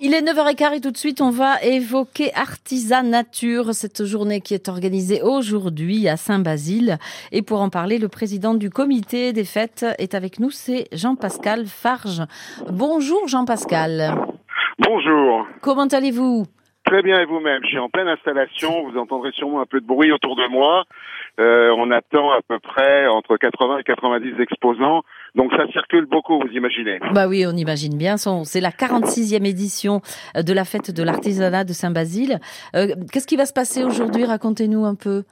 Il 0.00 0.12
est 0.12 0.22
9h15 0.22 0.74
et 0.74 0.80
tout 0.80 0.90
de 0.90 0.96
suite 0.96 1.20
on 1.20 1.30
va 1.30 1.62
évoquer 1.62 2.34
Artisanature, 2.34 3.72
cette 3.72 4.04
journée 4.04 4.40
qui 4.40 4.52
est 4.52 4.68
organisée 4.68 5.22
aujourd'hui 5.22 6.08
à 6.08 6.16
Saint-Basile. 6.16 6.98
Et 7.30 7.42
pour 7.42 7.60
en 7.60 7.70
parler, 7.70 7.98
le 7.98 8.08
président 8.08 8.54
du 8.54 8.70
comité 8.70 9.32
des 9.32 9.44
fêtes 9.44 9.86
est 9.98 10.14
avec 10.14 10.40
nous, 10.40 10.50
c'est 10.50 10.88
Jean-Pascal 10.90 11.66
Farge. 11.66 12.22
Bonjour 12.72 13.28
Jean-Pascal. 13.28 14.16
Bonjour. 14.80 15.46
Comment 15.62 15.86
allez-vous? 15.86 16.44
Très 16.94 17.02
bien 17.02 17.20
et 17.20 17.24
vous-même? 17.24 17.60
Je 17.64 17.70
suis 17.70 17.78
en 17.80 17.88
pleine 17.88 18.06
installation. 18.06 18.88
Vous 18.88 18.96
entendrez 18.96 19.32
sûrement 19.32 19.60
un 19.60 19.66
peu 19.66 19.80
de 19.80 19.84
bruit 19.84 20.12
autour 20.12 20.36
de 20.36 20.46
moi. 20.46 20.84
Euh, 21.40 21.74
on 21.76 21.90
attend 21.90 22.30
à 22.30 22.38
peu 22.46 22.60
près 22.60 23.08
entre 23.08 23.36
80 23.36 23.78
et 23.78 23.82
90 23.82 24.40
exposants. 24.40 25.02
Donc 25.34 25.50
ça 25.56 25.66
circule 25.72 26.06
beaucoup, 26.06 26.38
vous 26.38 26.52
imaginez. 26.52 27.00
Bah 27.12 27.26
oui, 27.26 27.46
on 27.48 27.56
imagine 27.56 27.98
bien. 27.98 28.16
C'est 28.16 28.60
la 28.60 28.70
46e 28.70 29.44
édition 29.44 30.02
de 30.36 30.52
la 30.52 30.64
fête 30.64 30.92
de 30.92 31.02
l'artisanat 31.02 31.64
de 31.64 31.72
Saint-Basile. 31.72 32.38
Euh, 32.76 32.94
Qu'est-ce 33.10 33.26
qui 33.26 33.34
va 33.34 33.46
se 33.46 33.52
passer 33.52 33.82
aujourd'hui? 33.82 34.24
Racontez-nous 34.24 34.84
un 34.84 34.94
peu. 34.94 35.24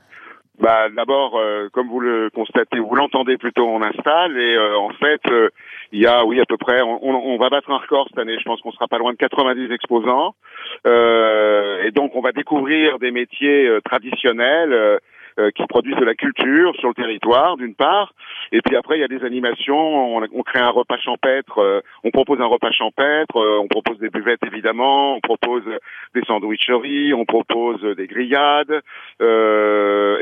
Bah, 0.61 0.88
d'abord, 0.95 1.38
euh, 1.38 1.69
comme 1.73 1.88
vous 1.88 2.01
le 2.01 2.29
constatez, 2.30 2.79
vous 2.79 2.95
l'entendez 2.95 3.38
plutôt, 3.38 3.66
on 3.66 3.83
installe 3.83 4.38
et 4.38 4.55
euh, 4.55 4.77
en 4.77 4.91
fait, 4.91 5.20
euh, 5.29 5.48
il 5.93 6.01
y 6.01 6.06
a, 6.06 6.24
oui, 6.27 6.41
à 6.41 6.45
peu 6.45 6.59
près, 6.59 6.83
on, 6.83 7.02
on, 7.02 7.38
va 7.38 7.48
battre 7.48 7.70
un 7.70 7.79
record 7.79 8.06
cette 8.09 8.19
année. 8.19 8.37
Je 8.38 8.45
pense 8.45 8.60
qu'on 8.60 8.70
sera 8.70 8.87
pas 8.87 8.98
loin 8.98 9.12
de 9.12 9.16
90 9.16 9.73
exposants 9.73 10.34
et 10.84 11.91
donc 11.93 12.15
on 12.15 12.20
va 12.20 12.33
découvrir 12.33 12.98
des 12.98 13.10
métiers 13.10 13.79
traditionnels 13.84 15.01
euh, 15.38 15.51
qui 15.51 15.66
produisent 15.66 15.96
de 15.96 16.05
la 16.05 16.15
culture 16.15 16.74
sur 16.77 16.88
le 16.88 16.95
territoire, 16.95 17.57
d'une 17.57 17.74
part. 17.74 18.12
Et 18.52 18.60
puis 18.60 18.77
après, 18.77 18.98
il 18.98 19.01
y 19.01 19.05
a 19.05 19.09
des 19.09 19.24
animations. 19.24 20.16
On, 20.16 20.23
on 20.30 20.43
crée 20.43 20.59
un 20.59 20.69
repas 20.69 20.98
champêtre. 20.98 21.59
Euh, 21.59 21.80
on 22.05 22.10
propose 22.10 22.38
un 22.43 22.46
repas 22.46 22.71
champêtre. 22.71 23.38
Euh, 23.38 23.59
on 23.59 23.66
propose 23.66 23.98
des 23.98 24.10
buvettes, 24.10 24.45
évidemment. 24.46 25.16
On 25.16 25.21
propose 25.21 25.62
des 26.15 26.21
sandwicheries. 26.27 27.15
On 27.15 27.24
propose 27.24 27.80
des 27.96 28.07
grillades. 28.09 28.82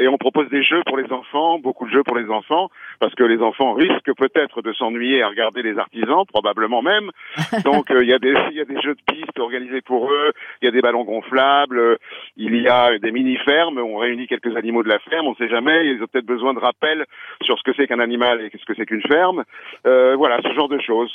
Et 0.01 0.09
on 0.09 0.17
propose 0.17 0.49
des 0.49 0.63
jeux 0.63 0.83
pour 0.87 0.97
les 0.97 1.11
enfants, 1.13 1.59
beaucoup 1.59 1.87
de 1.87 1.93
jeux 1.93 2.03
pour 2.03 2.17
les 2.17 2.29
enfants, 2.31 2.71
parce 2.99 3.15
que 3.15 3.25
les 3.25 3.39
enfants 3.39 3.75
risquent 3.75 4.15
peut-être 4.17 4.63
de 4.63 4.73
s'ennuyer 4.73 5.23
à 5.23 5.29
regarder 5.29 5.63
les 5.63 5.79
artisans, 5.79 6.25
probablement 6.27 6.83
même. 6.83 7.11
Donc 7.65 7.87
il 7.91 8.09
y 8.09 8.15
a 8.15 8.19
des 8.19 8.35
il 8.51 8.57
y 8.57 8.61
a 8.61 8.65
des 8.65 8.81
jeux 8.81 8.95
de 8.95 9.13
pistes 9.13 9.39
organisés 9.39 9.83
pour 9.83 10.11
eux. 10.11 10.33
Il 10.63 10.67
y 10.67 10.69
a 10.69 10.71
des 10.71 10.81
ballons 10.81 11.05
gonflables. 11.05 11.99
Il 12.37 12.57
y 12.57 12.69
a 12.69 12.99
des 12.99 13.13
mini 13.13 13.37
fermes. 13.39 13.79
On 13.79 13.99
réunit 13.99 14.27
quelques 14.27 14.57
animaux 14.57 14.83
de 14.83 14.89
la 14.89 14.99
ferme, 14.99 15.27
on 15.27 15.31
ne 15.31 15.37
sait 15.37 15.49
jamais. 15.49 15.87
Ils 15.87 16.03
ont 16.03 16.07
peut-être 16.07 16.27
besoin 16.27 16.55
de 16.55 16.59
rappel 16.59 17.05
sur 17.43 17.59
ce 17.59 17.63
que 17.63 17.73
c'est 17.77 17.87
qu'un 17.87 18.01
animal 18.01 18.41
et 18.41 18.51
ce 18.57 18.65
que 18.65 18.75
c'est 18.77 18.87
qu'une 18.87 19.03
ferme. 19.03 19.45
Euh, 19.87 20.17
voilà, 20.17 20.39
ce 20.43 20.53
genre 20.55 20.69
de 20.69 20.81
choses. 20.81 21.15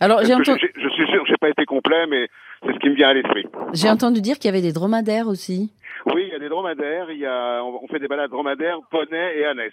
Alors, 0.00 0.22
j'ai 0.24 0.34
entendu... 0.34 0.70
je, 0.76 0.80
je, 0.80 0.88
suis 0.90 1.06
sûr 1.06 1.22
que 1.22 1.28
j'ai 1.28 1.36
pas 1.36 1.48
été 1.48 1.64
complet, 1.64 2.06
mais 2.08 2.28
c'est 2.64 2.72
ce 2.72 2.78
qui 2.78 2.88
me 2.88 2.94
vient 2.94 3.08
à 3.08 3.14
l'esprit. 3.14 3.46
J'ai 3.72 3.88
entendu 3.88 4.20
dire 4.20 4.36
qu'il 4.36 4.46
y 4.46 4.54
avait 4.54 4.62
des 4.62 4.72
dromadaires 4.72 5.28
aussi. 5.28 5.70
Oui, 6.06 6.24
il 6.26 6.32
y 6.32 6.34
a 6.34 6.38
des 6.38 6.48
dromadaires. 6.48 7.10
Il 7.10 7.18
y 7.18 7.26
a, 7.26 7.62
on 7.62 7.86
fait 7.88 7.98
des 7.98 8.08
balades 8.08 8.30
dromadaires, 8.30 8.78
poney 8.90 9.38
et 9.38 9.44
ânesse. 9.44 9.72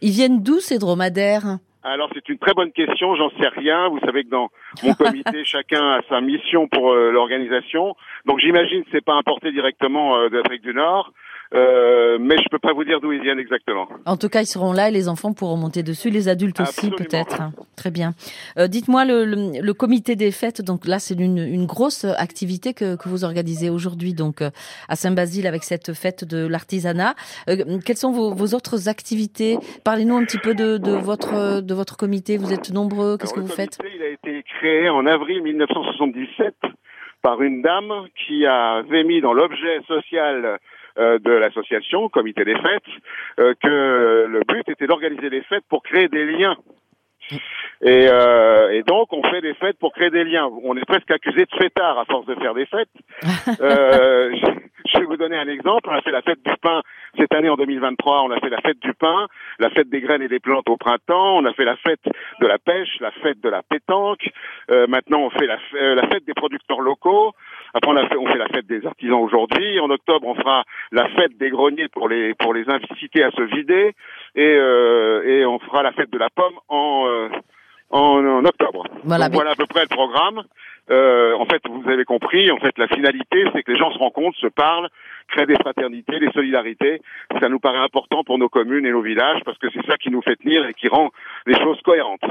Ils 0.00 0.12
viennent 0.12 0.42
d'où 0.42 0.60
ces 0.60 0.78
dromadaires? 0.78 1.58
Alors 1.86 2.08
c'est 2.14 2.26
une 2.30 2.38
très 2.38 2.54
bonne 2.54 2.72
question, 2.72 3.14
j'en 3.14 3.28
sais 3.38 3.48
rien. 3.48 3.88
Vous 3.90 4.00
savez 4.00 4.24
que 4.24 4.30
dans 4.30 4.48
mon 4.82 4.94
comité, 4.98 5.44
chacun 5.44 5.96
a 5.96 6.00
sa 6.08 6.22
mission 6.22 6.66
pour 6.66 6.92
euh, 6.92 7.10
l'organisation. 7.10 7.94
Donc 8.24 8.40
j'imagine 8.40 8.84
que 8.84 8.88
c'est 8.90 9.04
pas 9.04 9.14
importé 9.14 9.52
directement 9.52 10.16
euh, 10.16 10.30
d'Afrique 10.30 10.62
du 10.62 10.72
Nord. 10.72 11.12
Euh, 11.54 12.18
mais 12.20 12.36
je 12.38 12.48
peux 12.50 12.58
pas 12.58 12.72
vous 12.72 12.84
dire 12.84 13.00
d'où 13.00 13.12
ils 13.12 13.22
viennent 13.22 13.38
exactement. 13.38 13.88
En 14.06 14.16
tout 14.16 14.28
cas, 14.28 14.42
ils 14.42 14.46
seront 14.46 14.72
là 14.72 14.88
et 14.88 14.90
les 14.90 15.08
enfants 15.08 15.32
pourront 15.32 15.56
monter 15.56 15.82
dessus, 15.82 16.10
les 16.10 16.28
adultes 16.28 16.60
aussi 16.60 16.90
peut-être. 16.90 17.42
Très 17.76 17.90
bien. 17.90 18.14
Euh, 18.58 18.66
dites-moi, 18.66 19.04
le, 19.04 19.24
le, 19.24 19.74
comité 19.74 20.16
des 20.16 20.30
fêtes, 20.30 20.62
donc 20.62 20.86
là, 20.86 20.98
c'est 20.98 21.14
une, 21.14 21.38
une, 21.38 21.66
grosse 21.66 22.04
activité 22.04 22.74
que, 22.74 22.96
que 22.96 23.08
vous 23.08 23.24
organisez 23.24 23.70
aujourd'hui, 23.70 24.14
donc 24.14 24.42
euh, 24.42 24.50
à 24.88 24.96
Saint-Basile 24.96 25.46
avec 25.46 25.64
cette 25.64 25.92
fête 25.92 26.24
de 26.24 26.46
l'artisanat. 26.46 27.14
Euh, 27.48 27.78
quelles 27.84 27.96
sont 27.96 28.12
vos, 28.12 28.34
vos, 28.34 28.54
autres 28.54 28.88
activités? 28.88 29.58
Parlez-nous 29.84 30.16
un 30.16 30.24
petit 30.24 30.38
peu 30.38 30.54
de, 30.54 30.78
de, 30.78 30.92
votre 30.92 31.60
de 31.60 31.74
votre 31.74 31.96
comité. 31.96 32.36
Vous 32.36 32.52
êtes 32.52 32.72
nombreux. 32.72 33.16
Qu'est-ce 33.16 33.34
que 33.34 33.40
vous 33.40 33.46
faites? 33.46 33.78
Il 33.94 34.02
a 34.02 34.08
été 34.08 34.42
créé 34.58 34.88
en 34.88 35.06
avril 35.06 35.42
1977 35.42 36.54
par 37.24 37.40
une 37.40 37.62
dame 37.62 38.06
qui 38.14 38.44
avait 38.46 39.02
mis 39.02 39.22
dans 39.22 39.32
l'objet 39.32 39.80
social 39.88 40.58
euh, 40.98 41.18
de 41.18 41.30
l'association, 41.32 42.10
Comité 42.10 42.44
des 42.44 42.54
Fêtes, 42.54 42.82
euh, 43.40 43.54
que 43.62 44.26
le 44.28 44.42
but 44.46 44.68
était 44.68 44.86
d'organiser 44.86 45.30
les 45.30 45.40
fêtes 45.42 45.64
pour 45.70 45.82
créer 45.82 46.08
des 46.08 46.26
liens. 46.26 46.56
Et, 47.80 48.06
euh, 48.10 48.72
et, 48.72 48.82
donc, 48.82 49.10
on 49.12 49.22
fait 49.22 49.40
des 49.40 49.54
fêtes 49.54 49.78
pour 49.78 49.94
créer 49.94 50.10
des 50.10 50.24
liens. 50.24 50.50
On 50.62 50.76
est 50.76 50.84
presque 50.84 51.10
accusé 51.10 51.46
de 51.46 51.56
fêtard 51.58 51.98
à 51.98 52.04
force 52.04 52.26
de 52.26 52.34
faire 52.34 52.52
des 52.52 52.66
fêtes. 52.66 52.88
euh, 53.60 54.30
donner 55.24 55.36
un 55.38 55.48
exemple. 55.48 55.88
On 55.90 55.94
a 55.94 56.02
fait 56.02 56.10
la 56.10 56.22
fête 56.22 56.42
du 56.44 56.54
pain 56.60 56.82
cette 57.18 57.32
année 57.34 57.48
en 57.48 57.56
2023. 57.56 58.22
On 58.22 58.30
a 58.30 58.40
fait 58.40 58.50
la 58.50 58.60
fête 58.60 58.78
du 58.80 58.92
pain, 58.94 59.26
la 59.58 59.70
fête 59.70 59.88
des 59.88 60.00
graines 60.00 60.22
et 60.22 60.28
des 60.28 60.40
plantes 60.40 60.68
au 60.68 60.76
printemps. 60.76 61.38
On 61.38 61.44
a 61.44 61.52
fait 61.54 61.64
la 61.64 61.76
fête 61.76 62.04
de 62.40 62.46
la 62.46 62.58
pêche, 62.58 63.00
la 63.00 63.10
fête 63.22 63.40
de 63.40 63.48
la 63.48 63.62
pétanque. 63.62 64.28
Euh, 64.70 64.86
maintenant, 64.86 65.20
on 65.20 65.30
fait 65.30 65.46
la, 65.46 65.58
la, 65.94 66.06
fête 66.08 66.24
des 66.26 66.34
producteurs 66.34 66.80
locaux. 66.80 67.32
Après, 67.72 67.90
on, 67.90 67.96
a 67.96 68.06
fait, 68.08 68.16
on 68.16 68.26
fait 68.26 68.38
la 68.38 68.48
fête 68.48 68.66
des 68.66 68.84
artisans 68.86 69.20
aujourd'hui. 69.20 69.80
En 69.80 69.90
octobre, 69.90 70.26
on 70.26 70.34
fera 70.34 70.64
la 70.92 71.08
fête 71.10 71.36
des 71.38 71.50
greniers 71.50 71.88
pour 71.88 72.08
les 72.08 72.34
pour 72.34 72.52
les 72.52 72.68
inciter 72.68 73.24
à 73.24 73.30
se 73.30 73.42
vider, 73.42 73.94
et 74.34 74.56
euh, 74.56 75.22
et 75.24 75.46
on 75.46 75.58
fera 75.58 75.82
la 75.82 75.92
fête 75.92 76.10
de 76.10 76.18
la 76.18 76.28
pomme 76.30 76.58
en 76.68 77.06
euh, 77.06 77.28
en, 77.90 78.24
en, 78.24 78.44
octobre. 78.44 78.84
Voilà, 79.04 79.28
voilà 79.30 79.52
à 79.52 79.54
peu 79.54 79.66
près 79.66 79.82
le 79.82 79.88
programme. 79.88 80.42
Euh, 80.90 81.34
en 81.34 81.46
fait, 81.46 81.62
vous 81.68 81.88
avez 81.88 82.04
compris, 82.04 82.50
en 82.50 82.58
fait, 82.58 82.76
la 82.76 82.88
finalité, 82.88 83.44
c'est 83.52 83.62
que 83.62 83.72
les 83.72 83.78
gens 83.78 83.90
se 83.92 83.98
rencontrent, 83.98 84.38
se 84.38 84.46
parlent, 84.46 84.88
créent 85.28 85.46
des 85.46 85.54
fraternités, 85.54 86.20
des 86.20 86.30
solidarités. 86.32 87.00
Ça 87.40 87.48
nous 87.48 87.58
paraît 87.58 87.78
important 87.78 88.22
pour 88.24 88.38
nos 88.38 88.48
communes 88.48 88.84
et 88.84 88.90
nos 88.90 89.00
villages 89.00 89.40
parce 89.44 89.58
que 89.58 89.68
c'est 89.70 89.84
ça 89.86 89.96
qui 89.96 90.10
nous 90.10 90.20
fait 90.20 90.36
tenir 90.36 90.66
et 90.66 90.74
qui 90.74 90.88
rend 90.88 91.10
les 91.46 91.54
choses 91.58 91.80
cohérentes. 91.84 92.22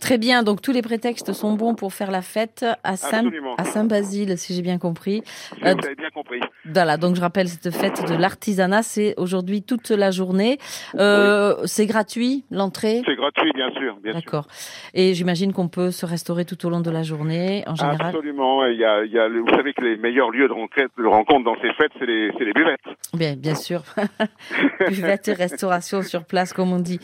Très 0.00 0.18
bien, 0.18 0.42
donc 0.42 0.62
tous 0.62 0.72
les 0.72 0.82
prétextes 0.82 1.32
sont 1.32 1.52
bons 1.52 1.74
pour 1.74 1.92
faire 1.92 2.10
la 2.10 2.22
fête 2.22 2.64
à 2.82 2.96
Saint, 2.96 3.24
à 3.56 3.64
Saint-Basile, 3.64 4.36
si 4.36 4.54
j'ai 4.54 4.62
bien 4.62 4.78
compris. 4.78 5.22
vous 5.60 5.66
euh, 5.66 5.74
avez 5.84 5.94
bien 5.94 6.10
compris. 6.10 6.40
Voilà, 6.64 6.96
donc 6.96 7.14
je 7.14 7.20
rappelle 7.20 7.48
cette 7.48 7.72
fête 7.72 8.08
de 8.08 8.14
l'artisanat, 8.14 8.82
c'est 8.82 9.14
aujourd'hui 9.16 9.62
toute 9.62 9.90
la 9.90 10.10
journée. 10.10 10.58
Euh, 10.96 11.54
oui. 11.58 11.62
C'est 11.66 11.86
gratuit, 11.86 12.44
l'entrée? 12.50 13.02
C'est 13.06 13.14
gratuit, 13.14 13.52
bien 13.54 13.70
sûr. 13.72 13.96
D'accord. 14.02 14.48
Et 14.94 15.14
j'imagine 15.14 15.52
qu'on 15.52 15.68
peut 15.68 15.90
se 15.90 16.06
restaurer 16.06 16.44
tout 16.44 16.66
au 16.66 16.70
long 16.70 16.80
de 16.80 16.90
la 16.90 17.02
journée, 17.02 17.62
en 17.66 17.74
général? 17.74 18.08
Absolument. 18.08 18.64
Il 18.66 18.78
y 18.78 18.84
a, 18.84 19.04
il 19.04 19.12
y 19.12 19.18
a, 19.18 19.28
vous 19.28 19.48
savez 19.50 19.72
que 19.72 19.82
les 19.82 19.96
meilleurs 19.96 20.30
lieux 20.30 20.48
de 20.48 20.52
rencontre, 20.52 20.88
de 20.98 21.06
rencontre 21.06 21.44
dans 21.44 21.56
ces 21.60 21.72
fêtes, 21.74 21.92
c'est 21.98 22.06
les, 22.06 22.30
les 22.30 22.52
buvettes. 22.52 22.80
Bien, 23.14 23.36
bien 23.36 23.54
sûr. 23.54 23.82
buvettes 24.88 25.28
et 25.28 25.34
restauration 25.34 26.02
sur 26.02 26.24
place, 26.24 26.52
comme 26.52 26.72
on 26.72 26.80
dit. 26.80 26.98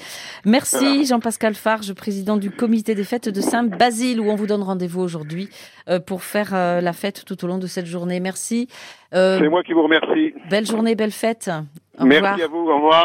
Merci 0.45 0.79
voilà. 0.79 1.03
Jean-Pascal 1.05 1.44
Farge, 1.53 1.93
président 1.93 2.39
du 2.39 2.51
comité 2.51 2.95
des 2.95 3.05
fêtes 3.05 3.29
de 3.29 3.41
Saint-Basile, 3.43 4.21
où 4.21 4.31
on 4.31 4.37
vous 4.37 4.47
donne 4.47 4.63
rendez-vous 4.63 5.03
aujourd'hui 5.03 5.51
euh, 5.91 6.01
pour 6.01 6.23
faire 6.23 6.55
euh, 6.55 6.81
la 6.81 6.95
fête 6.95 7.25
tout 7.27 7.45
au 7.45 7.47
long 7.49 7.59
de 7.59 7.67
cette 7.67 7.85
journée. 7.85 8.21
Merci. 8.21 8.69
Euh, 9.13 9.39
c'est 9.39 9.49
moi 9.51 9.63
qui 9.63 9.75
vous 9.75 9.83
remercie. 9.83 10.33
Belle 10.49 10.65
journée, 10.67 10.95
belle 10.95 11.11
fête. 11.11 11.51
Au 11.99 12.07
Merci 12.07 12.23
revoir. 12.23 12.41
à 12.41 12.47
vous. 12.49 12.71
Au 12.71 12.77
revoir. 12.77 13.03